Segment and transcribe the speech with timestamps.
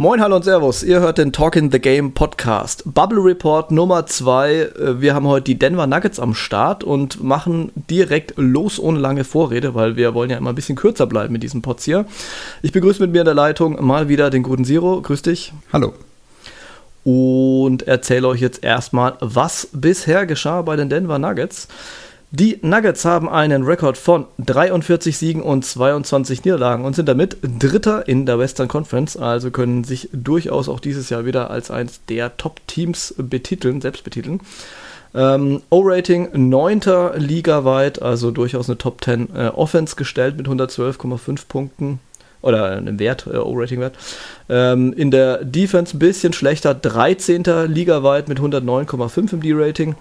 [0.00, 0.82] Moin, hallo und Servus.
[0.82, 2.84] Ihr hört den Talk in the Game Podcast.
[2.86, 4.70] Bubble Report Nummer 2.
[4.98, 9.74] Wir haben heute die Denver Nuggets am Start und machen direkt los ohne lange Vorrede,
[9.74, 12.06] weil wir wollen ja immer ein bisschen kürzer bleiben mit diesem Pods hier.
[12.62, 15.02] Ich begrüße mit mir in der Leitung mal wieder den guten Zero.
[15.02, 15.52] Grüß dich.
[15.70, 15.92] Hallo.
[17.04, 21.68] Und erzähle euch jetzt erstmal, was bisher geschah bei den Denver Nuggets.
[22.32, 28.06] Die Nuggets haben einen Rekord von 43 Siegen und 22 Niederlagen und sind damit Dritter
[28.06, 32.36] in der Western Conference, also können sich durchaus auch dieses Jahr wieder als eines der
[32.36, 34.40] Top-Teams betiteln, selbst betiteln.
[35.12, 36.80] Ähm, O-Rating 9.
[37.16, 41.98] ligaweit, also durchaus eine Top 10 äh, Offense gestellt mit 112,5 Punkten
[42.42, 43.96] oder einem Wert, äh, O-Rating-Wert.
[44.48, 47.42] Ähm, in der Defense ein bisschen schlechter, 13.
[47.66, 49.96] ligaweit mit 109,5 im D-Rating.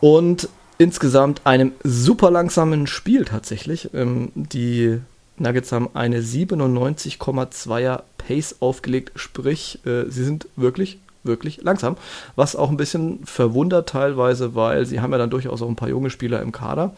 [0.00, 3.90] Und insgesamt einem super langsamen Spiel tatsächlich.
[3.94, 4.98] Ähm, die
[5.38, 11.96] Nuggets haben eine 97,2er Pace aufgelegt, sprich, äh, sie sind wirklich, wirklich langsam.
[12.36, 15.88] Was auch ein bisschen verwundert teilweise, weil sie haben ja dann durchaus auch ein paar
[15.88, 16.94] junge Spieler im Kader.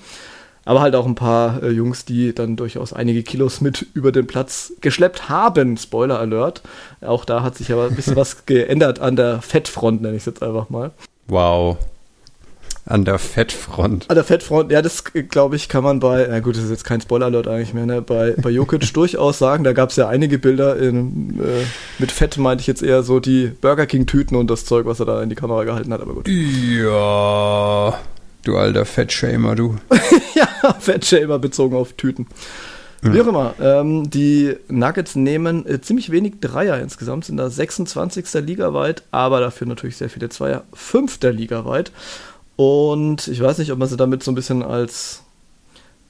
[0.65, 4.27] Aber halt auch ein paar äh, Jungs, die dann durchaus einige Kilos mit über den
[4.27, 5.79] Platz geschleppt haben.
[5.79, 6.63] Spoiler Alert.
[7.01, 10.27] Auch da hat sich aber ein bisschen was geändert an der Fettfront, nenne ich es
[10.27, 10.91] jetzt einfach mal.
[11.27, 11.79] Wow.
[12.89, 14.09] An der Fettfront.
[14.09, 16.85] An der Fettfront, ja, das glaube ich, kann man bei, na gut, das ist jetzt
[16.85, 18.01] kein Spoiler-Alert eigentlich mehr, ne?
[18.01, 21.65] bei, bei Jokic durchaus sagen, da gab es ja einige Bilder in, äh,
[21.99, 25.07] mit Fett, meinte ich jetzt eher so die Burger King-Tüten und das Zeug, was er
[25.07, 26.29] da in die Kamera gehalten hat, aber gut.
[26.29, 27.99] Ja,
[28.45, 29.77] du alter Fettshamer, du.
[30.35, 32.27] ja, Fettshamer bezogen auf Tüten.
[33.05, 33.13] Ja.
[33.13, 38.33] Wie auch immer, ähm, die Nuggets nehmen äh, ziemlich wenig Dreier insgesamt, sind da 26.
[38.47, 41.19] Liga weit, aber dafür natürlich sehr viele Zweier, 5.
[41.25, 41.93] Liga weit.
[42.59, 45.23] Und ich weiß nicht, ob man sie damit so ein bisschen als,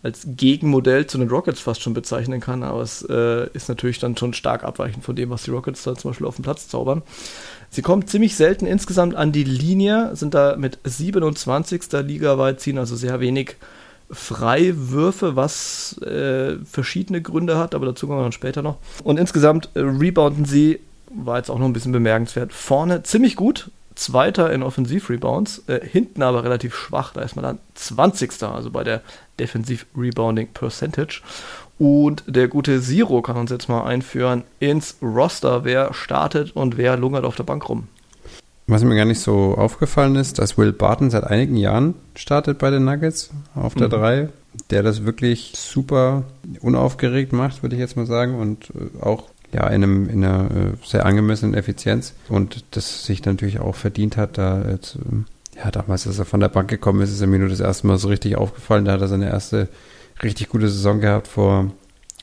[0.03, 4.16] als Gegenmodell zu den Rockets fast schon bezeichnen kann, aber es äh, ist natürlich dann
[4.16, 7.03] schon stark abweichend von dem, was die Rockets da zum Beispiel auf dem Platz zaubern.
[7.69, 11.82] Sie kommen ziemlich selten insgesamt an die Linie, sind da mit 27.
[12.03, 13.56] Liga weit, ziehen also sehr wenig
[14.10, 18.78] Freiwürfe, was äh, verschiedene Gründe hat, aber dazu kommen wir dann später noch.
[19.04, 20.80] Und insgesamt äh, rebounden sie,
[21.10, 26.22] war jetzt auch noch ein bisschen bemerkenswert, vorne ziemlich gut, Zweiter in Offensiv-Rebounds, äh, hinten
[26.22, 27.12] aber relativ schwach.
[27.12, 28.42] Da ist man dann 20.
[28.44, 29.03] also bei der
[29.41, 31.20] Defensiv-Rebounding Percentage.
[31.81, 35.64] Und der gute Zero kann uns jetzt mal einführen ins Roster.
[35.64, 37.88] Wer startet und wer lungert auf der Bank rum?
[38.69, 42.70] Was mir gar nicht so aufgefallen ist, dass Will Barton seit einigen Jahren startet bei
[42.70, 44.28] den Nuggets auf der 3, mhm.
[44.70, 46.22] der das wirklich super
[46.60, 50.50] unaufgeregt macht, würde ich jetzt mal sagen, und äh, auch ja, in, einem, in einer
[50.50, 55.25] äh, sehr angemessenen Effizienz und das sich natürlich auch verdient hat, da jetzt, ähm,
[55.56, 57.86] ja, damals, als er von der Bank gekommen ist, ist er mir nur das erste
[57.86, 58.84] Mal so richtig aufgefallen.
[58.84, 59.69] Da hat er seine erste
[60.22, 61.72] richtig gute Saison gehabt vor,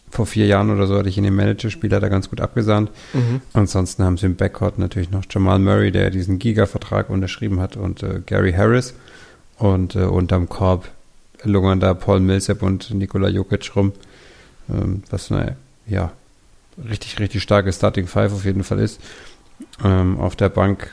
[0.10, 2.92] vor vier Jahren oder so hatte ich ihn im Managerspiel, hat er ganz gut abgesahnt.
[3.14, 3.42] Mhm.
[3.54, 8.04] Ansonsten haben sie im Backcourt natürlich noch Jamal Murray, der diesen Giga-Vertrag unterschrieben hat und
[8.04, 8.94] äh, Gary Harris
[9.58, 10.90] und äh, unterm Korb
[11.44, 13.92] lungern da Paul Millsap und Nikola Jokic rum,
[14.70, 15.56] ähm, was, naja,
[15.88, 16.12] ja,
[16.78, 19.02] richtig, richtig starke Starting Five auf jeden Fall ist.
[19.84, 20.92] Ähm, auf der Bank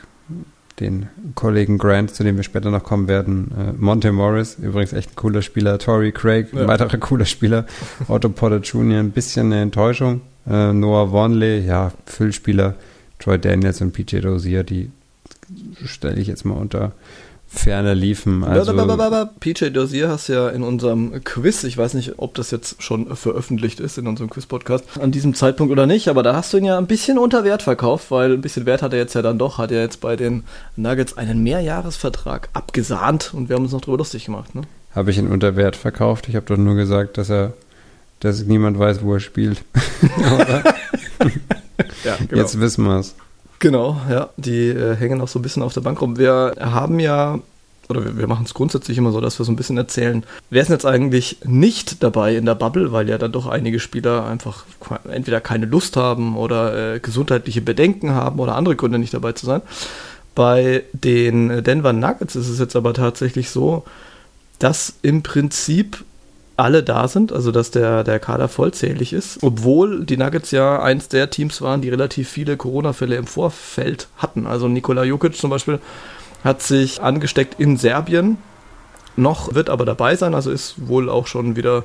[0.79, 5.11] den Kollegen Grant, zu dem wir später noch kommen werden, äh, Monte Morris, übrigens echt
[5.11, 6.67] ein cooler Spieler, Tory Craig, ein ja.
[6.67, 7.65] weiterer cooler Spieler,
[8.07, 12.75] Otto Potter Jr., ein bisschen eine Enttäuschung, äh, Noah Vonley, ja, Füllspieler,
[13.19, 14.89] Troy Daniels und PJ Dozier, die
[15.85, 16.93] stelle ich jetzt mal unter
[17.53, 18.43] ferner liefen.
[18.43, 18.73] Also
[19.39, 23.79] PJ Dozier hast ja in unserem Quiz, ich weiß nicht, ob das jetzt schon veröffentlicht
[23.79, 26.77] ist in unserem Quiz-Podcast, an diesem Zeitpunkt oder nicht, aber da hast du ihn ja
[26.77, 29.59] ein bisschen unter Wert verkauft, weil ein bisschen Wert hat er jetzt ja dann doch,
[29.59, 30.43] hat er jetzt bei den
[30.75, 34.55] Nuggets einen Mehrjahresvertrag abgesahnt und wir haben uns noch drüber lustig gemacht.
[34.55, 34.63] Ne?
[34.95, 36.27] Habe ich ihn unter Wert verkauft?
[36.29, 37.53] Ich habe doch nur gesagt, dass er,
[38.19, 39.63] dass niemand weiß, wo er spielt.
[42.03, 42.31] ja, genau.
[42.41, 43.15] Jetzt wissen wir es.
[43.63, 46.17] Genau, ja, die äh, hängen auch so ein bisschen auf der Bank rum.
[46.17, 47.39] Wir haben ja,
[47.87, 50.61] oder wir, wir machen es grundsätzlich immer so, dass wir so ein bisschen erzählen, wer
[50.61, 54.65] ist jetzt eigentlich nicht dabei in der Bubble, weil ja dann doch einige Spieler einfach
[55.09, 59.45] entweder keine Lust haben oder äh, gesundheitliche Bedenken haben oder andere Gründe nicht dabei zu
[59.45, 59.61] sein.
[60.35, 63.85] Bei den Denver Nuggets ist es jetzt aber tatsächlich so,
[64.59, 66.03] dass im Prinzip
[66.55, 71.07] alle da sind, also dass der, der Kader vollzählig ist, obwohl die Nuggets ja eins
[71.07, 74.45] der Teams waren, die relativ viele Corona-Fälle im Vorfeld hatten.
[74.45, 75.79] Also Nikola Jokic zum Beispiel
[76.43, 78.37] hat sich angesteckt in Serbien,
[79.15, 81.83] noch wird aber dabei sein, also ist wohl auch schon wieder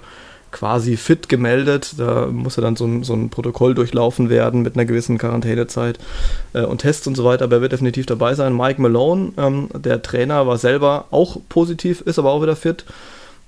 [0.50, 1.94] quasi fit gemeldet.
[1.98, 5.98] Da muss er dann so ein, so ein Protokoll durchlaufen werden mit einer gewissen Quarantänezeit
[6.54, 8.56] äh, und Tests und so weiter, aber er wird definitiv dabei sein.
[8.56, 12.84] Mike Malone, ähm, der Trainer, war selber auch positiv, ist aber auch wieder fit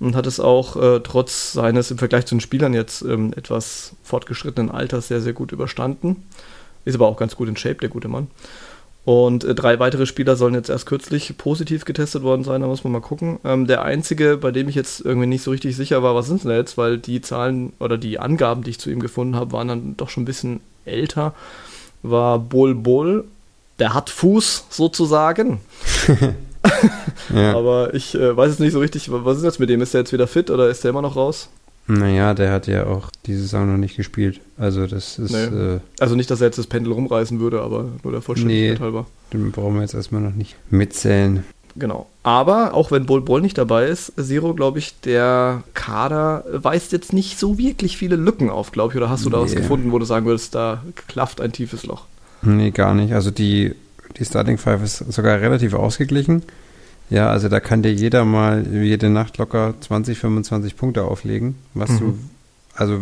[0.00, 3.92] und hat es auch äh, trotz seines im Vergleich zu den Spielern jetzt ähm, etwas
[4.02, 6.24] fortgeschrittenen Alters sehr, sehr gut überstanden.
[6.86, 8.28] Ist aber auch ganz gut in Shape, der gute Mann.
[9.04, 12.84] Und äh, drei weitere Spieler sollen jetzt erst kürzlich positiv getestet worden sein, da muss
[12.84, 13.38] man mal gucken.
[13.44, 16.44] Ähm, der einzige, bei dem ich jetzt irgendwie nicht so richtig sicher war, was sind
[16.44, 19.68] denn jetzt, weil die Zahlen oder die Angaben, die ich zu ihm gefunden habe, waren
[19.68, 21.34] dann doch schon ein bisschen älter,
[22.02, 23.24] war Bol Bol.
[23.78, 25.60] Der hat Fuß sozusagen.
[27.34, 27.56] ja.
[27.56, 29.80] Aber ich äh, weiß jetzt nicht so richtig, was ist jetzt mit dem?
[29.80, 31.48] Ist der jetzt wieder fit oder ist der immer noch raus?
[31.86, 34.40] Naja, der hat ja auch diese Saison noch nicht gespielt.
[34.56, 35.32] Also das ist.
[35.32, 35.44] Nee.
[35.44, 38.84] Äh, also nicht, dass er jetzt das Pendel rumreißen würde, aber nur der Vollständigkeit nee,
[38.84, 39.06] halber.
[39.32, 41.44] Den brauchen wir jetzt erstmal noch nicht mitzählen.
[41.76, 42.06] Genau.
[42.22, 47.12] Aber auch wenn Bol Bol nicht dabei ist, Zero, glaube ich, der Kader weist jetzt
[47.12, 48.96] nicht so wirklich viele Lücken auf, glaube ich.
[48.96, 49.44] Oder hast du da nee.
[49.44, 52.04] was gefunden, wo du sagen würdest, da klafft ein tiefes Loch?
[52.42, 53.14] Nee, gar nicht.
[53.14, 53.74] Also die,
[54.18, 56.42] die Starting Five ist sogar relativ ausgeglichen.
[57.08, 61.90] Ja, also da kann dir jeder mal jede Nacht locker 20, 25 Punkte auflegen, was
[61.90, 61.98] mhm.
[61.98, 62.18] du
[62.80, 63.00] also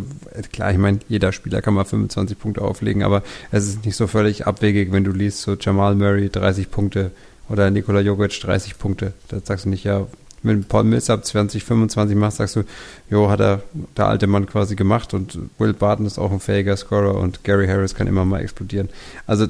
[0.52, 3.22] klar, ich meine, jeder Spieler kann mal 25 Punkte auflegen, aber
[3.52, 7.12] es ist nicht so völlig abwegig, wenn du liest, so Jamal Murray 30 Punkte
[7.48, 9.12] oder Nikola Jokic 30 Punkte.
[9.28, 10.06] Da sagst du nicht, ja,
[10.42, 12.64] wenn Paul Millsap 20, 25 macht, sagst du,
[13.08, 13.62] jo, hat er
[13.96, 17.68] der alte Mann quasi gemacht und Will Barton ist auch ein fähiger Scorer und Gary
[17.68, 18.88] Harris kann immer mal explodieren.
[19.26, 19.46] Also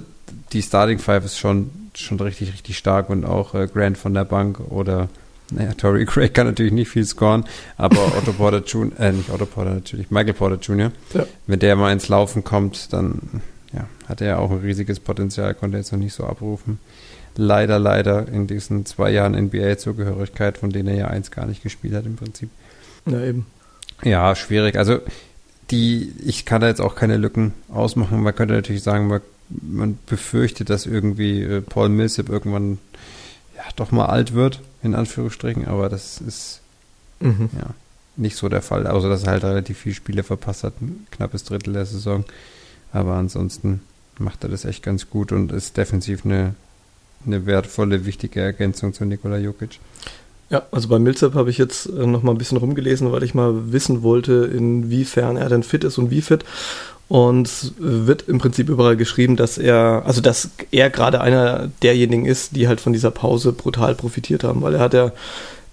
[0.53, 1.71] die Starting Five ist schon
[2.01, 5.09] schon richtig, richtig stark und auch äh, Grant von der Bank oder
[5.51, 7.45] naja, Tory Craig kann natürlich nicht viel scoren,
[7.77, 11.27] aber Otto Porter Jr., äh, nicht Otto Porter natürlich, Michael Porter Jr., ja.
[11.47, 13.43] wenn der mal ins Laufen kommt, dann
[13.73, 16.79] ja, hat er ja auch ein riesiges Potenzial, konnte er jetzt noch nicht so abrufen.
[17.35, 21.95] Leider, leider in diesen zwei Jahren NBA-Zugehörigkeit, von denen er ja eins gar nicht gespielt
[21.95, 22.51] hat im Prinzip.
[23.07, 23.47] Ja, eben.
[24.03, 24.77] Ja, schwierig.
[24.77, 24.99] Also
[25.71, 28.23] die, ich kann da jetzt auch keine Lücken ausmachen.
[28.23, 32.79] Man könnte natürlich sagen, man man befürchtet, dass irgendwie äh, Paul Millsap irgendwann
[33.56, 36.61] ja, doch mal alt wird, in Anführungsstrichen, aber das ist
[37.21, 37.50] mhm.
[37.56, 37.71] ja,
[38.17, 38.87] nicht so der Fall.
[38.87, 42.25] Also, dass er halt relativ viele Spiele verpasst hat, ein knappes Drittel der Saison.
[42.93, 43.81] Aber ansonsten
[44.19, 46.55] macht er das echt ganz gut und ist defensiv eine,
[47.27, 49.79] eine wertvolle, wichtige Ergänzung zu Nikola Jokic.
[50.50, 53.35] Ja, also bei Millsap habe ich jetzt äh, noch mal ein bisschen rumgelesen, weil ich
[53.35, 56.45] mal wissen wollte, inwiefern er denn fit ist und wie fit.
[57.09, 62.55] Und wird im Prinzip überall geschrieben, dass er, also dass er gerade einer derjenigen ist,
[62.55, 65.13] die halt von dieser Pause brutal profitiert haben, weil er hat ja,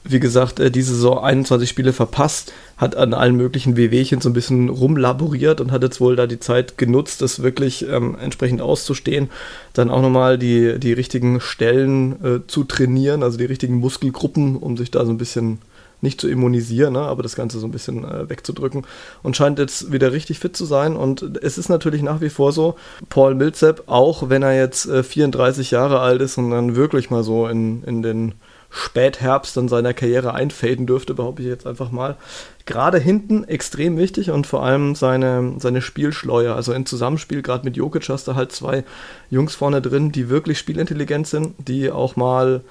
[0.06, 4.34] wie gesagt, äh, diese Saison 21 Spiele verpasst, hat an allen möglichen WWchen so ein
[4.34, 9.30] bisschen rumlaboriert und hat jetzt wohl da die Zeit genutzt, das wirklich ähm, entsprechend auszustehen,
[9.74, 14.78] dann auch nochmal die, die richtigen Stellen äh, zu trainieren, also die richtigen Muskelgruppen, um
[14.78, 15.60] sich da so ein bisschen
[16.06, 18.86] nicht zu immunisieren, ne, aber das Ganze so ein bisschen äh, wegzudrücken
[19.24, 20.96] und scheint jetzt wieder richtig fit zu sein.
[20.96, 22.76] Und es ist natürlich nach wie vor so,
[23.10, 27.24] Paul Millsap, auch wenn er jetzt äh, 34 Jahre alt ist und dann wirklich mal
[27.24, 28.36] so in, in den
[28.70, 32.18] Spätherbst in seiner Karriere einfaden dürfte, behaupte ich jetzt einfach mal.
[32.66, 36.54] Gerade hinten extrem wichtig und vor allem seine, seine Spielschleue.
[36.54, 38.84] Also im Zusammenspiel, gerade mit Jokic, hast du halt zwei
[39.30, 42.64] Jungs vorne drin, die wirklich spielintelligent sind, die auch mal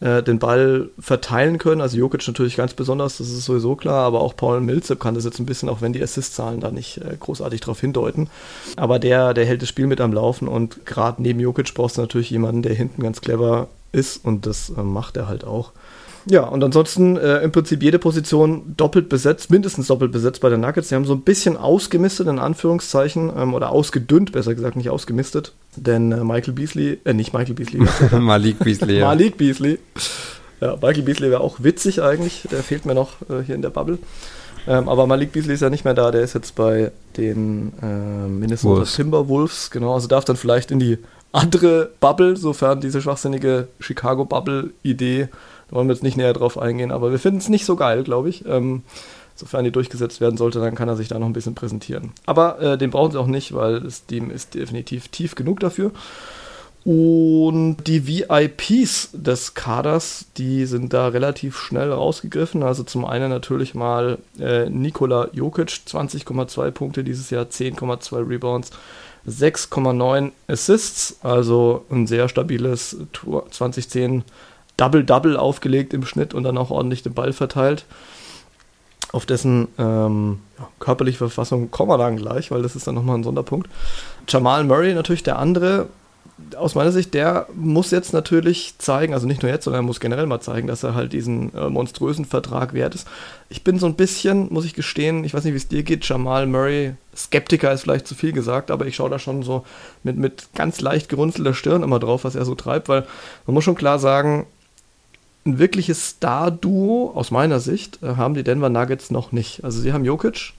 [0.00, 1.80] äh, den Ball verteilen können.
[1.80, 5.24] Also Jokic natürlich ganz besonders, das ist sowieso klar, aber auch Paul Millsap kann das
[5.24, 8.28] jetzt ein bisschen, auch wenn die Assist-Zahlen da nicht äh, großartig darauf hindeuten.
[8.76, 12.02] Aber der, der hält das Spiel mit am Laufen und gerade neben Jokic brauchst du
[12.02, 15.72] natürlich jemanden, der hinten ganz clever ist und das äh, macht er halt auch.
[16.28, 20.60] Ja, und ansonsten äh, im Prinzip jede Position doppelt besetzt, mindestens doppelt besetzt bei den
[20.60, 20.88] Nuggets.
[20.88, 25.52] Sie haben so ein bisschen ausgemistet, in Anführungszeichen, ähm, oder ausgedünnt, besser gesagt, nicht ausgemistet.
[25.76, 27.86] Denn äh, Michael Beasley, äh, nicht Michael Beasley.
[28.18, 29.06] Malik Beasley, ja.
[29.06, 29.78] Malik Beasley.
[30.60, 33.70] Ja, Michael Beasley wäre auch witzig eigentlich, der fehlt mir noch äh, hier in der
[33.70, 33.98] Bubble.
[34.66, 38.28] Ähm, aber Malik Beasley ist ja nicht mehr da, der ist jetzt bei den äh,
[38.28, 38.96] Minnesota Wolves.
[38.96, 40.98] Timberwolves, genau, also darf dann vielleicht in die
[41.30, 45.28] andere Bubble, sofern diese schwachsinnige Chicago-Bubble-Idee
[45.68, 48.04] da wollen wir jetzt nicht näher drauf eingehen, aber wir finden es nicht so geil,
[48.04, 48.46] glaube ich.
[48.46, 48.82] Ähm,
[49.34, 52.12] sofern die durchgesetzt werden sollte, dann kann er sich da noch ein bisschen präsentieren.
[52.24, 55.92] Aber äh, den brauchen sie auch nicht, weil das Team ist definitiv tief genug dafür.
[56.86, 62.62] Und die VIPs des Kaders, die sind da relativ schnell rausgegriffen.
[62.62, 68.70] Also zum einen natürlich mal äh, Nikola Jokic, 20,2 Punkte dieses Jahr, 10,2 Rebounds,
[69.28, 72.96] 6,9 Assists, also ein sehr stabiles
[73.50, 74.22] 2010
[74.76, 77.84] Double-Double aufgelegt im Schnitt und dann auch ordentlich den Ball verteilt.
[79.12, 83.16] Auf dessen ähm, ja, körperliche Verfassung kommen wir dann gleich, weil das ist dann nochmal
[83.16, 83.70] ein Sonderpunkt.
[84.28, 85.88] Jamal Murray natürlich der andere.
[86.56, 90.00] Aus meiner Sicht, der muss jetzt natürlich zeigen, also nicht nur jetzt, sondern er muss
[90.00, 93.08] generell mal zeigen, dass er halt diesen äh, monströsen Vertrag wert ist.
[93.48, 96.06] Ich bin so ein bisschen, muss ich gestehen, ich weiß nicht, wie es dir geht,
[96.06, 99.64] Jamal Murray, Skeptiker ist vielleicht zu viel gesagt, aber ich schaue da schon so
[100.02, 103.06] mit, mit ganz leicht gerunzelter Stirn immer drauf, was er so treibt, weil
[103.46, 104.46] man muss schon klar sagen,
[105.46, 109.64] ein wirkliches Star-Duo, aus meiner Sicht, äh, haben die Denver Nuggets noch nicht.
[109.64, 110.52] Also sie haben Jokic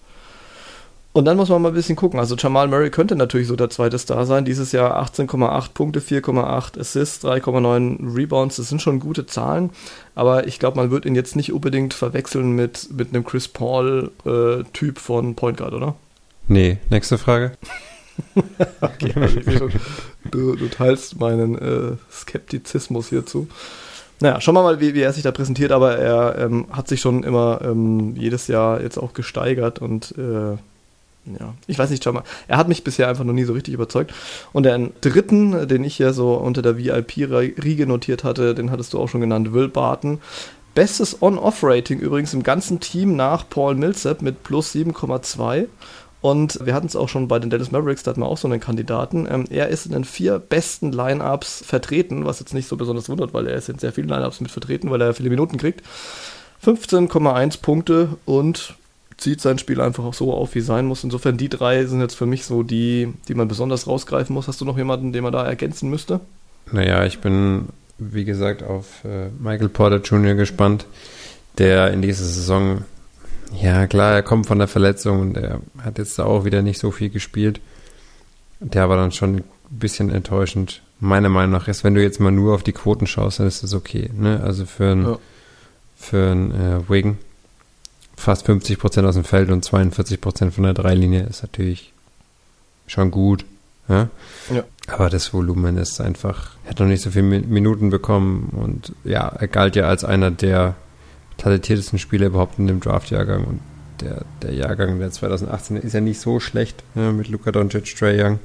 [1.13, 2.19] Und dann muss man mal ein bisschen gucken.
[2.19, 4.45] Also Jamal Murray könnte natürlich so der zweite Star sein.
[4.45, 8.55] Dieses Jahr 18,8 Punkte, 4,8 Assists, 3,9 Rebounds.
[8.57, 9.71] Das sind schon gute Zahlen.
[10.15, 14.97] Aber ich glaube, man wird ihn jetzt nicht unbedingt verwechseln mit, mit einem Chris Paul-Typ
[14.97, 15.95] äh, von Point Guard, oder?
[16.47, 17.51] Nee, nächste Frage.
[18.81, 19.69] okay, also
[20.31, 23.47] du, du, teilst meinen äh, Skeptizismus hierzu.
[24.19, 27.01] Naja, schauen wir mal, wie, wie er sich da präsentiert, aber er ähm, hat sich
[27.01, 30.57] schon immer ähm, jedes Jahr jetzt auch gesteigert und äh,
[31.39, 32.23] ja, ich weiß nicht, schau mal.
[32.47, 34.13] Er hat mich bisher einfach noch nie so richtig überzeugt.
[34.53, 38.99] Und den dritten, den ich hier so unter der VIP-Riege notiert hatte, den hattest du
[38.99, 40.19] auch schon genannt, Will Barton.
[40.73, 45.65] Bestes On-Off-Rating übrigens im ganzen Team nach Paul Millsap mit plus 7,2.
[46.27, 48.49] Und wir hatten es auch schon bei den Dallas Mavericks, da hatten wir auch so
[48.49, 49.29] einen Kandidaten.
[49.31, 53.33] Ähm, er ist in den vier besten Lineups vertreten, was jetzt nicht so besonders wundert,
[53.33, 55.85] weil er ist in sehr vielen Lineups mit vertreten, weil er viele Minuten kriegt.
[56.65, 58.75] 15,1 Punkte und
[59.15, 61.05] zieht sein Spiel einfach auch so auf, wie sein muss.
[61.05, 64.49] Insofern, die drei sind jetzt für mich so die, die man besonders rausgreifen muss.
[64.49, 66.19] Hast du noch jemanden, den man da ergänzen müsste?
[66.73, 67.69] Naja, ich bin,
[67.99, 70.33] wie gesagt, auf äh, Michael Porter Jr.
[70.33, 70.87] gespannt,
[71.57, 72.83] der in dieser Saison,
[73.53, 76.79] ja klar, er kommt von der Verletzung und er hat jetzt da auch wieder nicht
[76.79, 77.59] so viel gespielt.
[78.59, 80.81] Der war dann schon ein bisschen enttäuschend.
[80.99, 83.63] Meiner Meinung nach ist, wenn du jetzt mal nur auf die Quoten schaust, dann ist
[83.63, 84.09] das okay.
[84.13, 84.41] Ne?
[84.43, 85.19] Also für ein, ja.
[85.95, 87.17] für ein äh, Wigan
[88.17, 91.93] fast 50 Prozent aus dem Feld und 42 Prozent von der Dreilinie ist natürlich
[92.87, 93.45] schon gut.
[93.87, 94.09] Ja?
[94.53, 94.63] ja?
[94.87, 99.27] Aber das Volumen ist einfach, er hat noch nicht so viele Minuten bekommen und ja,
[99.27, 100.75] er galt ja als einer der
[101.37, 103.59] talentiertesten Spieler überhaupt in dem Draft-Jahrgang und
[104.01, 108.21] der, der Jahrgang der 2018 ist ja nicht so schlecht ja, mit Luka Doncic, Trey
[108.21, 108.39] Young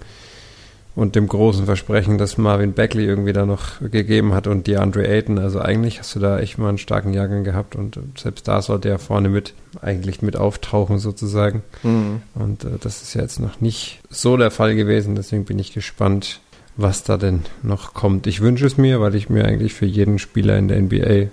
[0.94, 5.38] und dem großen Versprechen, das Marvin Beckley irgendwie da noch gegeben hat und DeAndre Ayton.
[5.38, 8.90] Also eigentlich hast du da echt mal einen starken Jahrgang gehabt und selbst da sollte
[8.90, 11.62] er vorne mit eigentlich mit auftauchen sozusagen.
[11.82, 12.22] Mhm.
[12.34, 15.14] Und äh, das ist ja jetzt noch nicht so der Fall gewesen.
[15.14, 16.40] Deswegen bin ich gespannt,
[16.76, 18.26] was da denn noch kommt.
[18.26, 21.30] Ich wünsche es mir, weil ich mir eigentlich für jeden Spieler in der NBA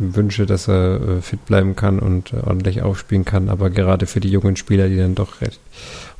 [0.00, 3.48] wünsche, dass er äh, fit bleiben kann und äh, ordentlich aufspielen kann.
[3.48, 5.60] Aber gerade für die jungen Spieler, die dann doch recht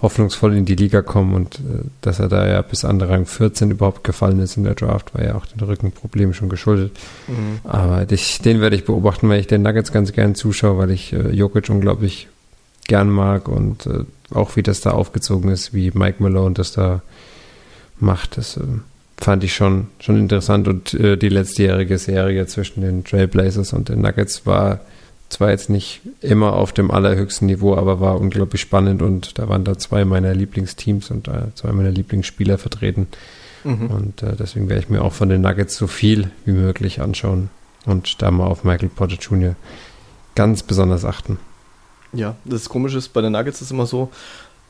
[0.02, 3.70] hoffnungsvoll in die Liga kommen und äh, dass er da ja bis an Rang 14
[3.70, 6.92] überhaupt gefallen ist in der Draft, war ja auch den Rückenproblemen schon geschuldet.
[7.26, 7.60] Mhm.
[7.64, 11.12] Aber dich, den werde ich beobachten, weil ich den Nuggets ganz gern zuschaue, weil ich
[11.12, 12.28] äh, Jokic unglaublich
[12.86, 17.02] gern mag und äh, auch wie das da aufgezogen ist, wie Mike Malone das da
[17.98, 18.62] macht, das äh,
[19.20, 24.00] fand ich schon, schon interessant und äh, die letztjährige Serie zwischen den Trailblazers und den
[24.00, 24.80] Nuggets war
[25.28, 29.64] zwar jetzt nicht immer auf dem allerhöchsten Niveau, aber war unglaublich spannend und da waren
[29.64, 33.06] da zwei meiner Lieblingsteams und äh, zwei meiner Lieblingsspieler vertreten.
[33.62, 33.86] Mhm.
[33.86, 37.50] Und äh, deswegen werde ich mir auch von den Nuggets so viel wie möglich anschauen
[37.86, 39.54] und da mal auf Michael Porter Jr.
[40.34, 41.38] ganz besonders achten.
[42.12, 44.10] Ja, das Komische ist, bei den Nuggets ist immer so,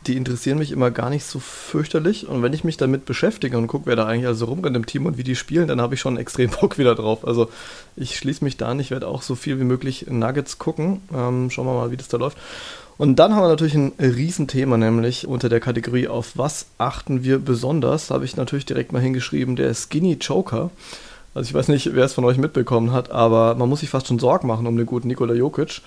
[0.07, 2.26] die interessieren mich immer gar nicht so fürchterlich.
[2.26, 5.07] Und wenn ich mich damit beschäftige und gucke, wer da eigentlich also rumrennt im Team
[5.07, 7.26] und wie die spielen, dann habe ich schon extrem Bock wieder drauf.
[7.26, 7.50] Also
[7.97, 11.02] ich schließe mich da an, ich werde auch so viel wie möglich Nuggets gucken.
[11.14, 12.38] Ähm, schauen wir mal, wie das da läuft.
[12.97, 17.38] Und dann haben wir natürlich ein Riesenthema, nämlich unter der Kategorie auf was achten wir
[17.38, 20.71] besonders, habe ich natürlich direkt mal hingeschrieben, der Skinny Joker.
[21.33, 24.09] Also ich weiß nicht, wer es von euch mitbekommen hat, aber man muss sich fast
[24.09, 25.80] schon Sorgen machen um den guten Nikola Jokic.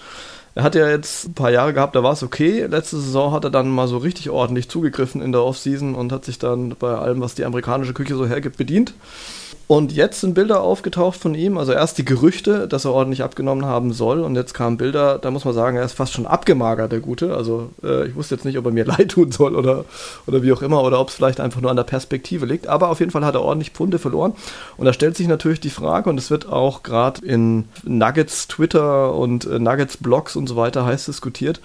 [0.55, 2.65] Er hat ja jetzt ein paar Jahre gehabt, da war es okay.
[2.65, 6.25] Letzte Saison hat er dann mal so richtig ordentlich zugegriffen in der Offseason und hat
[6.25, 8.93] sich dann bei allem, was die amerikanische Küche so hergibt, bedient.
[9.65, 13.65] Und jetzt sind Bilder aufgetaucht von ihm, also erst die Gerüchte, dass er ordentlich abgenommen
[13.65, 16.91] haben soll und jetzt kamen Bilder, da muss man sagen, er ist fast schon abgemagert,
[16.91, 17.35] der Gute.
[17.35, 19.85] Also äh, ich wusste jetzt nicht, ob er mir leid tun soll oder,
[20.27, 22.89] oder wie auch immer oder ob es vielleicht einfach nur an der Perspektive liegt, aber
[22.89, 24.33] auf jeden Fall hat er ordentlich Pfunde verloren
[24.75, 29.13] und da stellt sich natürlich die Frage und es wird auch gerade in Nuggets Twitter
[29.15, 31.61] und äh, Nuggets Blogs und so weiter heiß diskutiert,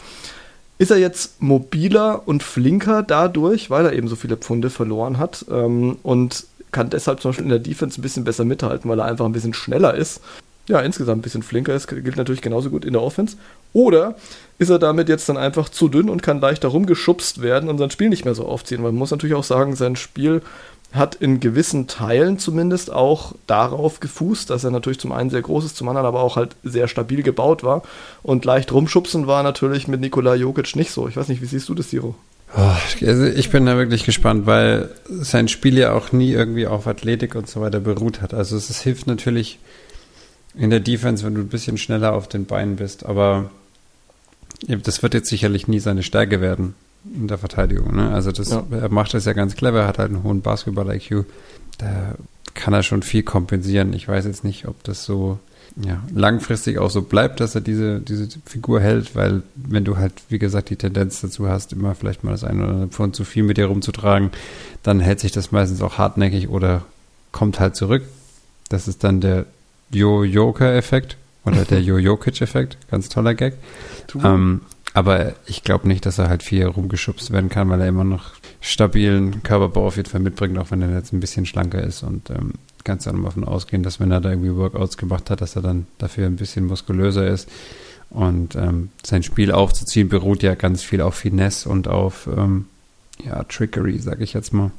[0.78, 5.44] ist er jetzt mobiler und flinker dadurch, weil er eben so viele Pfunde verloren hat?
[5.50, 9.06] Ähm, und kann deshalb zum Beispiel in der Defense ein bisschen besser mithalten, weil er
[9.06, 10.20] einfach ein bisschen schneller ist.
[10.68, 13.36] Ja, insgesamt ein bisschen flinker ist, gilt natürlich genauso gut in der Offense.
[13.72, 14.16] Oder
[14.58, 17.90] ist er damit jetzt dann einfach zu dünn und kann leichter rumgeschubst werden und sein
[17.90, 18.82] Spiel nicht mehr so aufziehen?
[18.82, 20.42] Weil man muss natürlich auch sagen, sein Spiel
[20.92, 25.66] hat in gewissen Teilen zumindest auch darauf gefußt, dass er natürlich zum einen sehr groß
[25.66, 27.82] ist, zum anderen aber auch halt sehr stabil gebaut war.
[28.22, 31.06] Und leicht rumschubsen war natürlich mit Nikola Jokic nicht so.
[31.06, 32.14] Ich weiß nicht, wie siehst du das, Siro?
[32.56, 36.86] Oh, also ich bin da wirklich gespannt, weil sein Spiel ja auch nie irgendwie auf
[36.86, 38.32] Athletik und so weiter beruht hat.
[38.32, 39.58] Also es, es hilft natürlich
[40.56, 43.50] in der Defense, wenn du ein bisschen schneller auf den Beinen bist, aber
[44.66, 47.96] das wird jetzt sicherlich nie seine Stärke werden in der Verteidigung.
[47.96, 48.10] Ne?
[48.10, 48.64] Also das, ja.
[48.70, 51.24] er macht das ja ganz clever, hat halt einen hohen Basketball-IQ.
[51.78, 52.14] Da
[52.54, 53.92] kann er schon viel kompensieren.
[53.92, 55.38] Ich weiß jetzt nicht, ob das so
[55.76, 60.12] ja, langfristig auch so bleibt, dass er diese, diese Figur hält, weil wenn du halt,
[60.28, 63.24] wie gesagt, die Tendenz dazu hast, immer vielleicht mal das eine oder andere Pfund zu
[63.24, 64.30] viel mit dir rumzutragen,
[64.82, 66.84] dann hält sich das meistens auch hartnäckig oder
[67.30, 68.02] kommt halt zurück.
[68.68, 69.46] Das ist dann der
[69.90, 72.76] Jo-Joker-Effekt oder der Jo-Jokic-Effekt.
[72.90, 73.54] Ganz toller Gag.
[74.24, 74.62] Ähm,
[74.94, 78.32] aber ich glaube nicht, dass er halt viel rumgeschubst werden kann, weil er immer noch
[78.60, 82.02] stabilen Körperbau auf jeden Fall mitbringt, auch wenn er jetzt ein bisschen schlanker ist.
[82.02, 82.54] Und ähm,
[82.84, 85.86] kannst dann davon ausgehen, dass wenn er da irgendwie Workouts gemacht hat, dass er dann
[85.98, 87.48] dafür ein bisschen muskulöser ist.
[88.10, 92.64] Und ähm, sein Spiel aufzuziehen beruht ja ganz viel auf Finesse und auf ähm,
[93.22, 94.70] ja, Trickery, sag ich jetzt mal.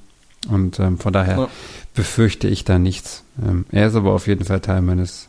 [0.49, 1.49] Und ähm, von daher ja.
[1.93, 3.23] befürchte ich da nichts.
[3.41, 5.28] Ähm, er ist aber auf jeden Fall Teil meines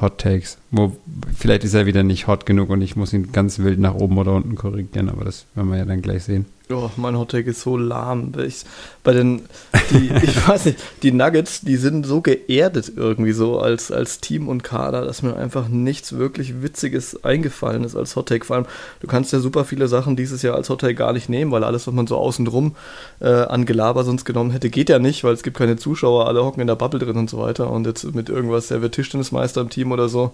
[0.00, 0.58] Hot Takes.
[0.70, 0.96] Wo,
[1.36, 4.18] vielleicht ist er wieder nicht hot genug und ich muss ihn ganz wild nach oben
[4.18, 6.46] oder unten korrigieren, aber das werden wir ja dann gleich sehen.
[6.72, 8.32] Oh, mein Hottake ist so lahm.
[8.44, 8.64] Ich,
[9.04, 9.42] bei den,
[9.90, 14.48] die, ich weiß nicht, die Nuggets, die sind so geerdet irgendwie so als, als Team
[14.48, 18.44] und Kader, dass mir einfach nichts wirklich Witziges eingefallen ist als Hottake.
[18.44, 18.66] Vor allem,
[19.00, 21.86] du kannst ja super viele Sachen dieses Jahr als Hottake gar nicht nehmen, weil alles,
[21.86, 22.74] was man so außenrum
[23.20, 26.44] äh, an Gelaber sonst genommen hätte, geht ja nicht, weil es gibt keine Zuschauer, alle
[26.44, 27.70] hocken in der Bubble drin und so weiter.
[27.70, 30.32] Und jetzt mit irgendwas, der wird Tischtennismeister im Team oder so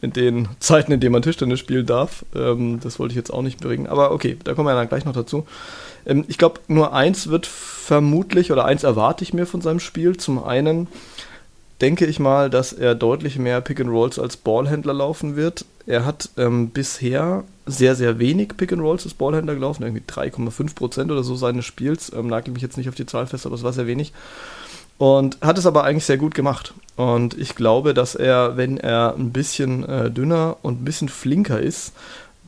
[0.00, 2.24] in den Zeiten, in denen man Tischtennis spielen darf.
[2.34, 3.86] Ähm, das wollte ich jetzt auch nicht bringen.
[3.86, 5.46] Aber okay, da kommen wir dann gleich noch dazu.
[6.06, 10.16] Ähm, ich glaube, nur eins wird vermutlich, oder eins erwarte ich mir von seinem Spiel.
[10.16, 10.88] Zum einen
[11.80, 15.64] denke ich mal, dass er deutlich mehr Pick and Rolls als Ballhändler laufen wird.
[15.86, 21.04] Er hat ähm, bisher sehr, sehr wenig Pick and Rolls als Ballhändler gelaufen, irgendwie 3,5%
[21.04, 22.12] oder so seines Spiels.
[22.14, 24.12] Ähm, nagel mich jetzt nicht auf die Zahl fest, aber es war sehr wenig.
[24.98, 26.74] Und hat es aber eigentlich sehr gut gemacht.
[26.96, 31.60] Und ich glaube, dass er, wenn er ein bisschen äh, dünner und ein bisschen flinker
[31.60, 31.92] ist,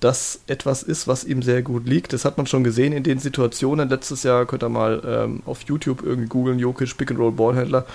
[0.00, 2.12] das etwas ist, was ihm sehr gut liegt.
[2.12, 3.88] Das hat man schon gesehen in den Situationen.
[3.88, 7.86] Letztes Jahr könnt ihr mal ähm, auf YouTube irgendwie googeln, Jokic Pick and Roll Ballhändler.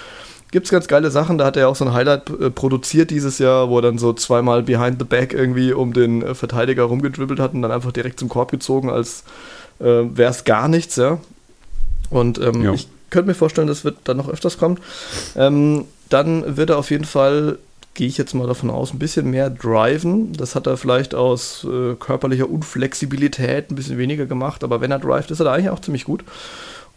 [0.52, 1.38] Gibt es ganz geile Sachen.
[1.38, 4.14] Da hat er auch so ein Highlight äh, produziert dieses Jahr, wo er dann so
[4.14, 8.20] zweimal behind the back irgendwie um den äh, Verteidiger rumgedribbelt hat und dann einfach direkt
[8.20, 9.24] zum Korb gezogen, als
[9.80, 11.18] äh, wäre es gar nichts, ja.
[12.12, 14.80] Und ähm, ich könnte mir vorstellen, das wird dann noch öfters kommen.
[15.36, 17.58] Ähm, dann wird er auf jeden Fall,
[17.94, 20.34] gehe ich jetzt mal davon aus, ein bisschen mehr driven.
[20.34, 25.00] Das hat er vielleicht aus äh, körperlicher Unflexibilität ein bisschen weniger gemacht, aber wenn er
[25.00, 26.24] drivet, ist er da eigentlich auch ziemlich gut.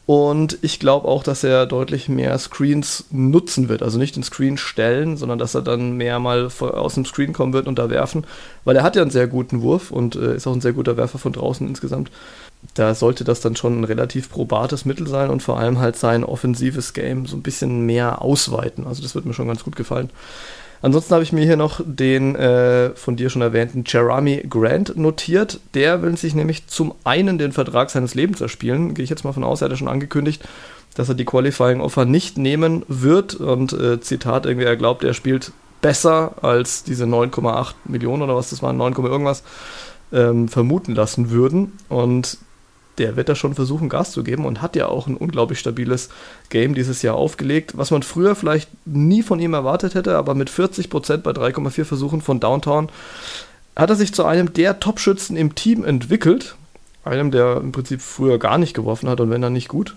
[0.09, 3.83] Und ich glaube auch, dass er deutlich mehr Screens nutzen wird.
[3.83, 7.53] Also nicht den Screen stellen, sondern dass er dann mehr mal aus dem Screen kommen
[7.53, 8.25] wird und da werfen.
[8.64, 10.97] Weil er hat ja einen sehr guten Wurf und äh, ist auch ein sehr guter
[10.97, 12.11] Werfer von draußen insgesamt
[12.75, 16.25] da sollte das dann schon ein relativ probates Mittel sein und vor allem halt sein
[16.25, 18.85] offensives Game so ein bisschen mehr ausweiten.
[18.87, 20.11] Also das wird mir schon ganz gut gefallen.
[20.81, 25.61] Ansonsten habe ich mir hier noch den äh, von dir schon erwähnten Jeremy Grant notiert.
[25.75, 28.95] Der will sich nämlich zum einen den Vertrag seines Lebens erspielen.
[28.95, 30.47] Gehe ich jetzt mal von aus, er hat ja schon angekündigt,
[30.95, 33.35] dass er die Qualifying Offer nicht nehmen wird.
[33.35, 38.51] Und äh, Zitat irgendwie, er glaubt, er spielt besser als diese 9,8 Millionen oder was
[38.51, 39.43] das waren, 9, irgendwas
[40.12, 41.73] ähm, vermuten lassen würden.
[41.88, 42.38] Und
[42.99, 46.09] der wird da schon versuchen, Gas zu geben und hat ja auch ein unglaublich stabiles
[46.51, 50.51] Game dieses Jahr aufgelegt, was man früher vielleicht nie von ihm erwartet hätte, aber mit
[50.51, 52.89] 40 Prozent bei 3,4 Versuchen von Downtown
[53.77, 56.57] hat er sich zu einem der Top-Schützen im Team entwickelt.
[57.05, 59.95] Einem, der im Prinzip früher gar nicht geworfen hat und wenn dann nicht gut.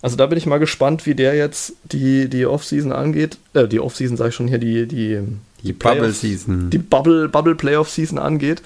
[0.00, 3.38] Also da bin ich mal gespannt, wie der jetzt die, die Offseason angeht.
[3.54, 5.20] Äh, die Offseason sage ich schon hier, die, die,
[5.62, 6.70] die Bubble Season.
[6.70, 8.62] Die Bubble, Bubble Playoff Season angeht.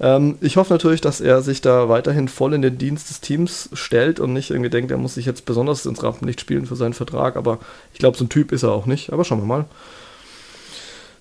[0.00, 3.70] Ähm, ich hoffe natürlich, dass er sich da weiterhin voll in den Dienst des Teams
[3.72, 6.94] stellt und nicht irgendwie denkt, er muss sich jetzt besonders ins Rampenlicht spielen für seinen
[6.94, 7.36] Vertrag.
[7.36, 7.58] Aber
[7.92, 9.12] ich glaube, so ein Typ ist er auch nicht.
[9.12, 9.64] Aber schauen wir mal.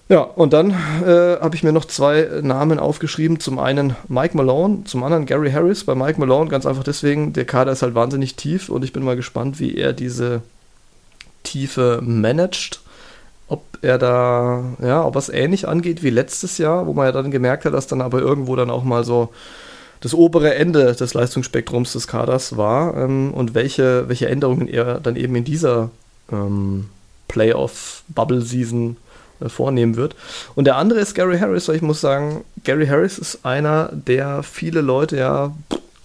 [0.09, 3.41] Ja, und dann äh, habe ich mir noch zwei Namen aufgeschrieben.
[3.41, 5.83] Zum einen Mike Malone, zum anderen Gary Harris.
[5.83, 9.03] Bei Mike Malone ganz einfach deswegen, der Kader ist halt wahnsinnig tief und ich bin
[9.03, 10.41] mal gespannt, wie er diese
[11.43, 12.81] Tiefe managt
[13.47, 17.31] ob er da, ja, ob es ähnlich angeht wie letztes Jahr, wo man ja dann
[17.31, 19.29] gemerkt hat, dass dann aber irgendwo dann auch mal so
[20.01, 25.15] das obere Ende des Leistungsspektrums des Kaders war ähm, und welche, welche Änderungen er dann
[25.15, 25.89] eben in dieser
[26.31, 26.89] ähm,
[27.29, 28.97] Playoff-Bubble-Season
[29.45, 30.15] vornehmen wird.
[30.55, 34.43] Und der andere ist Gary Harris, weil ich muss sagen, Gary Harris ist einer, der
[34.43, 35.55] viele Leute ja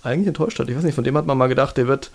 [0.03, 0.69] eigentlich enttäuscht hat.
[0.69, 2.11] Ich weiß nicht, von dem hat man mal gedacht, der wird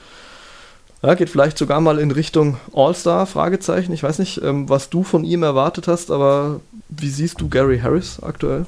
[1.03, 3.93] ja, geht vielleicht sogar mal in Richtung All-Star, Fragezeichen.
[3.93, 7.79] Ich weiß nicht, ähm, was du von ihm erwartet hast, aber wie siehst du Gary
[7.79, 8.65] Harris aktuell?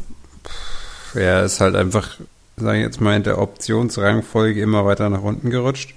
[1.16, 2.18] Er ist halt einfach,
[2.56, 5.96] sage ich jetzt mal, in der Optionsrangfolge immer weiter nach unten gerutscht.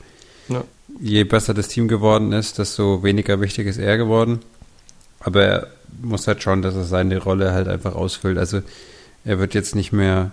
[0.48, 0.64] Ja.
[1.00, 4.40] Je besser das Team geworden ist, desto weniger wichtig ist er geworden.
[5.20, 5.66] Aber er
[6.00, 8.38] muss halt schauen, dass er seine Rolle halt einfach ausfüllt.
[8.38, 8.62] Also
[9.24, 10.32] er wird jetzt nicht mehr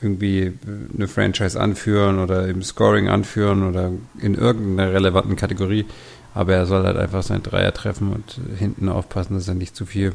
[0.00, 0.52] irgendwie
[0.94, 5.86] eine Franchise anführen oder im Scoring anführen oder in irgendeiner relevanten Kategorie.
[6.34, 9.86] Aber er soll halt einfach sein Dreier treffen und hinten aufpassen, dass er nicht zu
[9.86, 10.12] viel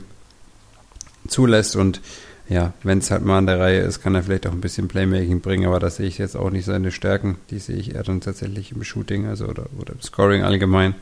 [1.28, 2.02] zulässt und
[2.50, 4.88] ja, wenn es halt mal an der Reihe ist, kann er vielleicht auch ein bisschen
[4.88, 7.38] Playmaking bringen, aber da sehe ich jetzt auch nicht seine Stärken.
[7.50, 10.96] Die sehe ich eher dann tatsächlich im Shooting, also oder, oder im Scoring allgemein.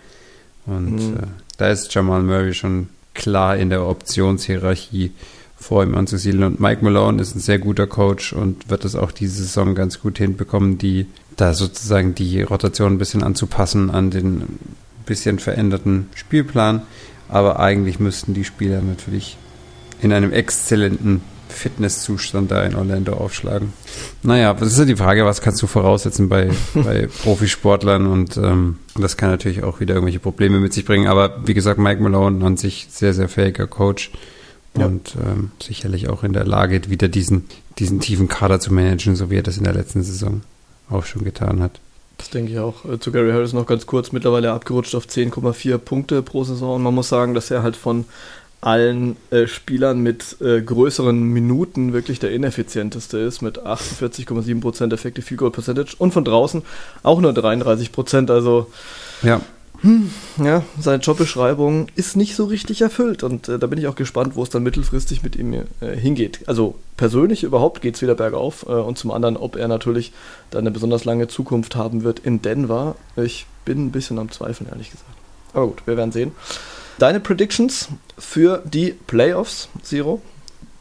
[0.66, 1.18] Und mhm.
[1.18, 5.12] äh, da ist Jamal Murray schon klar in der Optionshierarchie
[5.58, 6.43] vor ihm anzusiedeln.
[6.43, 9.99] Und Mike Malone ist ein sehr guter Coach und wird es auch diese Saison ganz
[9.99, 14.60] gut hinbekommen, die da sozusagen die Rotation ein bisschen anzupassen an den
[15.06, 16.84] bisschen veränderten Spielplan.
[17.28, 19.38] Aber eigentlich müssten die Spieler natürlich
[20.01, 21.21] in einem exzellenten
[21.56, 23.74] Fitnesszustand da in Orlando aufschlagen.
[24.24, 28.78] Naja, das ist ja die Frage, was kannst du voraussetzen bei, bei Profisportlern und ähm,
[28.96, 31.08] das kann natürlich auch wieder irgendwelche Probleme mit sich bringen.
[31.08, 34.12] Aber wie gesagt, Mike Malone an sich sehr, sehr fähiger Coach
[34.78, 34.86] ja.
[34.86, 37.46] und ähm, sicherlich auch in der Lage, wieder diesen,
[37.80, 40.41] diesen tiefen Kader zu managen, so wie er das in der letzten Saison
[40.89, 41.80] auch schon getan hat.
[42.18, 42.86] Das denke ich auch.
[42.86, 44.12] Äh, zu Gary Harris noch ganz kurz.
[44.12, 46.76] Mittlerweile abgerutscht auf 10,4 Punkte pro Saison.
[46.76, 48.06] Und man muss sagen, dass er halt von
[48.65, 55.39] allen äh, Spielern mit äh, größeren Minuten wirklich der ineffizienteste ist, mit 48,7% Effective Field
[55.39, 56.63] Goal Percentage und von draußen
[57.04, 58.32] auch nur 33%.
[58.32, 58.71] Also
[59.21, 59.41] ja.
[59.82, 60.10] Hm,
[60.43, 64.36] ja, seine Jobbeschreibung ist nicht so richtig erfüllt und äh, da bin ich auch gespannt,
[64.36, 66.39] wo es dann mittelfristig mit ihm äh, hingeht.
[66.47, 70.12] Also persönlich überhaupt geht es wieder bergauf äh, und zum anderen, ob er natürlich
[70.49, 72.95] dann eine besonders lange Zukunft haben wird in Denver.
[73.15, 75.12] Ich bin ein bisschen am Zweifeln, ehrlich gesagt.
[75.54, 76.32] Aber gut, wir werden sehen.
[76.98, 80.22] Deine Predictions für die Playoffs, Zero?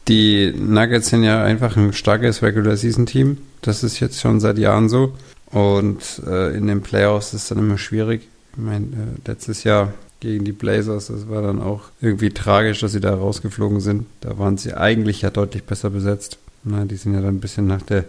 [0.07, 3.39] Die Nuggets sind ja einfach ein starkes Regular Season Team.
[3.61, 5.13] Das ist jetzt schon seit Jahren so.
[5.51, 8.21] Und äh, in den Playoffs ist es dann immer schwierig.
[8.53, 12.93] Ich meine, äh, letztes Jahr gegen die Blazers, das war dann auch irgendwie tragisch, dass
[12.93, 14.05] sie da rausgeflogen sind.
[14.21, 16.37] Da waren sie eigentlich ja deutlich besser besetzt.
[16.63, 18.05] Na, die sind ja dann ein bisschen nach der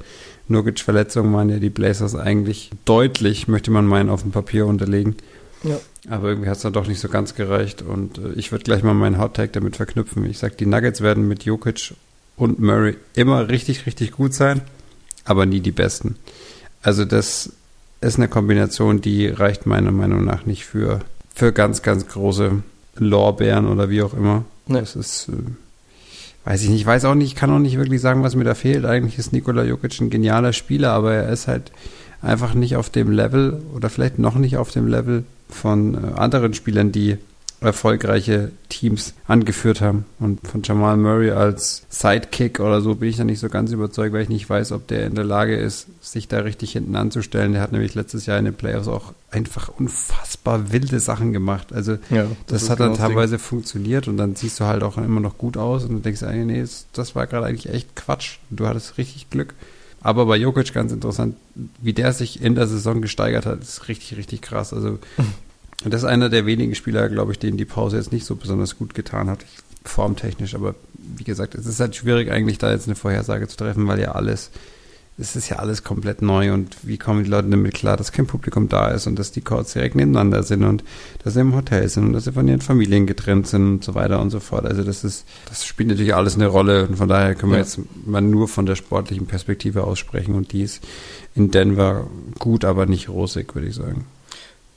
[0.48, 5.16] Nurkic-Verletzung, waren ja die Blazers eigentlich deutlich, möchte man meinen, auf dem Papier unterlegen.
[5.66, 5.80] Ja.
[6.08, 8.82] Aber irgendwie hat es dann doch nicht so ganz gereicht und äh, ich würde gleich
[8.82, 10.24] mal meinen Hot Tag damit verknüpfen.
[10.24, 11.94] Ich sage, die Nuggets werden mit Jokic
[12.36, 14.60] und Murray immer richtig, richtig gut sein,
[15.24, 16.16] aber nie die besten.
[16.82, 17.52] Also das
[18.00, 21.00] ist eine Kombination, die reicht meiner Meinung nach nicht für,
[21.34, 22.62] für ganz, ganz große
[22.96, 24.44] Lorbeeren oder wie auch immer.
[24.66, 24.80] Nee.
[24.80, 25.32] Das ist, äh,
[26.44, 28.54] weiß ich nicht, weiß auch nicht, ich kann auch nicht wirklich sagen, was mir da
[28.54, 28.84] fehlt.
[28.84, 31.72] Eigentlich ist Nikola Jokic ein genialer Spieler, aber er ist halt
[32.22, 36.54] einfach nicht auf dem Level oder vielleicht noch nicht auf dem Level von äh, anderen
[36.54, 37.18] Spielern, die
[37.60, 40.04] erfolgreiche Teams angeführt haben.
[40.18, 44.12] Und von Jamal Murray als Sidekick oder so bin ich da nicht so ganz überzeugt,
[44.12, 47.52] weil ich nicht weiß, ob der in der Lage ist, sich da richtig hinten anzustellen.
[47.52, 51.72] Der hat nämlich letztes Jahr in den Playoffs auch einfach unfassbar wilde Sachen gemacht.
[51.72, 54.98] Also ja, das, das hat dann genau teilweise funktioniert und dann siehst du halt auch
[54.98, 58.38] immer noch gut aus und du denkst eigentlich, nee, das war gerade eigentlich echt Quatsch.
[58.50, 59.54] Du hattest richtig Glück.
[60.06, 61.34] Aber bei Jokic ganz interessant,
[61.82, 64.72] wie der sich in der Saison gesteigert hat, ist richtig, richtig krass.
[64.72, 65.00] Also
[65.84, 68.78] das ist einer der wenigen Spieler, glaube ich, denen die Pause jetzt nicht so besonders
[68.78, 69.40] gut getan hat,
[69.84, 70.54] formtechnisch.
[70.54, 73.98] Aber wie gesagt, es ist halt schwierig eigentlich da jetzt eine Vorhersage zu treffen, weil
[73.98, 74.52] ja alles
[75.18, 78.26] es ist ja alles komplett neu und wie kommen die Leute damit klar, dass kein
[78.26, 80.84] Publikum da ist und dass die Courts direkt nebeneinander sind und
[81.24, 83.94] dass sie im Hotel sind und dass sie von ihren Familien getrennt sind und so
[83.94, 84.66] weiter und so fort.
[84.66, 87.64] Also das ist, das spielt natürlich alles eine Rolle und von daher können wir ja.
[87.64, 90.84] jetzt mal nur von der sportlichen Perspektive aussprechen und die ist
[91.34, 92.06] in Denver
[92.38, 94.04] gut, aber nicht rosig, würde ich sagen.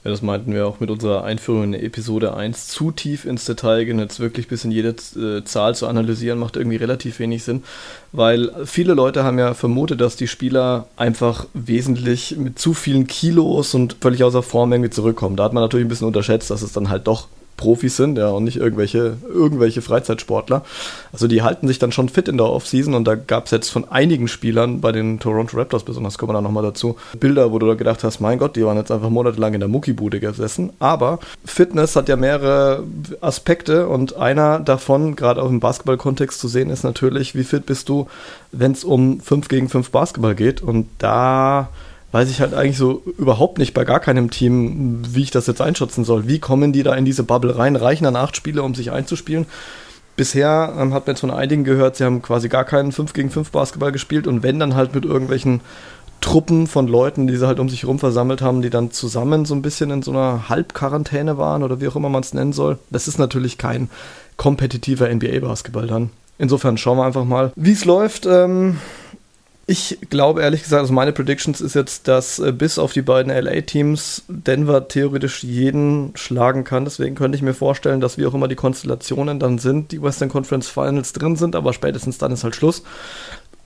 [0.02, 2.68] Ja, das meinten wir auch mit unserer Einführung in Episode 1.
[2.68, 6.56] Zu tief ins Detail gehen, jetzt wirklich bis in jede äh, Zahl zu analysieren, macht
[6.56, 7.64] irgendwie relativ wenig Sinn,
[8.10, 13.74] weil viele Leute haben ja vermutet, dass die Spieler einfach wesentlich mit zu vielen Kilos
[13.74, 15.36] und völlig außer Form irgendwie zurückkommen.
[15.36, 17.28] Da hat man natürlich ein bisschen unterschätzt, dass es dann halt doch
[17.60, 20.64] Profis sind, ja, und nicht irgendwelche, irgendwelche Freizeitsportler.
[21.12, 23.68] Also die halten sich dann schon fit in der Offseason und da gab es jetzt
[23.68, 27.58] von einigen Spielern, bei den Toronto Raptors besonders, kommen wir da nochmal dazu, Bilder, wo
[27.58, 30.72] du da gedacht hast, mein Gott, die waren jetzt einfach monatelang in der Muckibude gesessen.
[30.78, 32.84] Aber Fitness hat ja mehrere
[33.20, 37.90] Aspekte und einer davon, gerade auch im Basketball-Kontext zu sehen, ist natürlich, wie fit bist
[37.90, 38.06] du,
[38.52, 40.62] wenn es um 5 gegen 5 Basketball geht.
[40.62, 41.68] Und da
[42.12, 45.60] weiß ich halt eigentlich so überhaupt nicht bei gar keinem Team, wie ich das jetzt
[45.60, 46.26] einschätzen soll.
[46.26, 47.76] Wie kommen die da in diese Bubble rein?
[47.76, 49.46] Reichen dann acht Spiele, um sich einzuspielen?
[50.16, 53.30] Bisher ähm, hat man jetzt von einigen gehört, sie haben quasi gar keinen 5 gegen
[53.30, 55.60] 5 Basketball gespielt und wenn dann halt mit irgendwelchen
[56.20, 59.54] Truppen von Leuten, die sie halt um sich herum versammelt haben, die dann zusammen so
[59.54, 62.78] ein bisschen in so einer Halbquarantäne waren oder wie auch immer man es nennen soll.
[62.90, 63.88] Das ist natürlich kein
[64.36, 66.10] kompetitiver NBA-Basketball dann.
[66.38, 68.26] Insofern schauen wir einfach mal, wie es läuft.
[68.26, 68.78] Ähm,
[69.70, 73.32] ich glaube ehrlich gesagt, also meine Predictions ist jetzt, dass äh, bis auf die beiden
[73.32, 76.84] LA-Teams Denver theoretisch jeden schlagen kann.
[76.84, 80.28] Deswegen könnte ich mir vorstellen, dass wie auch immer die Konstellationen dann sind, die Western
[80.28, 82.82] Conference Finals drin sind, aber spätestens dann ist halt Schluss.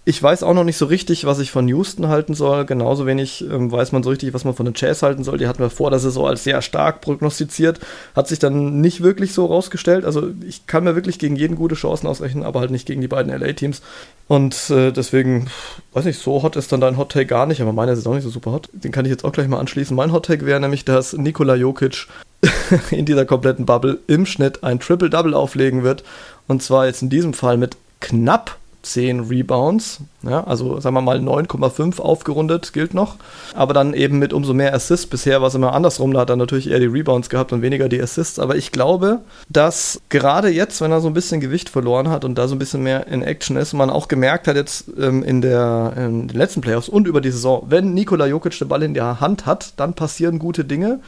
[0.06, 2.66] Ich weiß auch noch nicht so richtig, was ich von Houston halten soll.
[2.66, 5.38] Genauso wenig ähm, weiß man so richtig, was man von den Jazz halten soll.
[5.38, 7.80] Die hatten wir vor der Saison als sehr stark prognostiziert.
[8.14, 10.04] Hat sich dann nicht wirklich so rausgestellt.
[10.04, 13.08] Also ich kann mir wirklich gegen jeden gute Chancen ausrechnen, aber halt nicht gegen die
[13.08, 13.80] beiden LA-Teams.
[14.28, 15.46] Und äh, deswegen,
[15.94, 18.14] weiß nicht, so hot ist dann dein Hot Take gar nicht, aber meiner ist auch
[18.14, 18.68] nicht so super hot.
[18.72, 19.96] Den kann ich jetzt auch gleich mal anschließen.
[19.96, 22.08] Mein Hot Take wäre nämlich, dass Nikola Jokic
[22.90, 26.04] in dieser kompletten Bubble im Schnitt ein Triple-Double auflegen wird.
[26.46, 30.00] Und zwar jetzt in diesem Fall mit knapp 10 Rebounds.
[30.22, 33.16] Ja, also sagen wir mal 9,5 aufgerundet gilt noch.
[33.54, 35.06] Aber dann eben mit umso mehr Assists.
[35.06, 36.12] Bisher war es immer andersrum.
[36.12, 38.38] Da hat er natürlich eher die Rebounds gehabt und weniger die Assists.
[38.38, 42.36] Aber ich glaube, dass gerade jetzt, wenn er so ein bisschen Gewicht verloren hat und
[42.36, 45.40] da so ein bisschen mehr in Action ist, man auch gemerkt hat jetzt ähm, in,
[45.40, 48.94] der, in den letzten Playoffs und über die Saison, wenn Nikola Jokic den Ball in
[48.94, 51.00] der Hand hat, dann passieren gute Dinge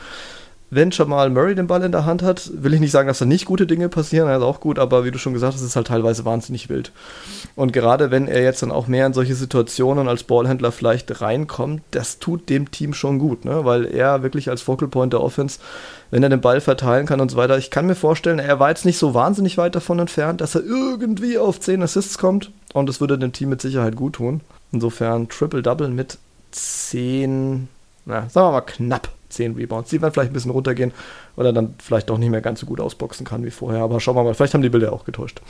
[0.68, 3.24] wenn Jamal Murray den Ball in der Hand hat, will ich nicht sagen, dass da
[3.24, 5.68] nicht gute Dinge passieren, er ist auch gut, aber wie du schon gesagt hast, ist
[5.68, 6.90] es halt teilweise wahnsinnig wild.
[7.54, 11.82] Und gerade wenn er jetzt dann auch mehr in solche Situationen als Ballhändler vielleicht reinkommt,
[11.92, 13.64] das tut dem Team schon gut, ne?
[13.64, 15.60] weil er wirklich als Focal Point der Offense,
[16.10, 18.70] wenn er den Ball verteilen kann und so weiter, ich kann mir vorstellen, er war
[18.70, 22.88] jetzt nicht so wahnsinnig weit davon entfernt, dass er irgendwie auf 10 Assists kommt und
[22.88, 24.40] das würde dem Team mit Sicherheit gut tun.
[24.72, 26.18] Insofern Triple-Double mit
[26.50, 27.68] 10,
[28.04, 29.90] na, sagen wir mal knapp 10 Rebounds.
[29.90, 30.92] Die werden vielleicht ein bisschen runtergehen,
[31.36, 33.82] weil er dann vielleicht doch nicht mehr ganz so gut ausboxen kann wie vorher.
[33.82, 35.40] Aber schauen wir mal, vielleicht haben die Bilder auch getäuscht.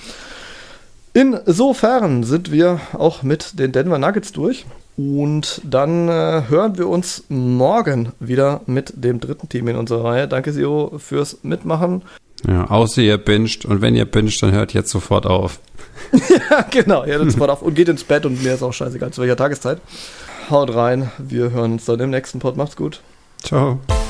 [1.14, 4.66] Insofern sind wir auch mit den Denver Nuggets durch.
[4.98, 10.28] Und dann äh, hören wir uns morgen wieder mit dem dritten Team in unserer Reihe.
[10.28, 12.02] Danke, Siro, fürs Mitmachen.
[12.46, 13.64] Ja, außer ihr binscht.
[13.64, 15.58] Und wenn ihr binscht, dann hört jetzt sofort auf.
[16.50, 17.04] ja, genau.
[17.04, 18.26] Hört jetzt sofort auf und geht ins Bett.
[18.26, 19.80] Und mir ist auch scheißegal, zu welcher Tageszeit.
[20.50, 21.10] Haut rein.
[21.18, 22.56] Wir hören uns dann im nächsten Pod.
[22.56, 23.00] Macht's gut.
[23.42, 24.05] Ciao.